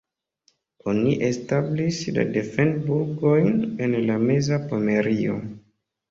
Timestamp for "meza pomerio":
4.23-5.37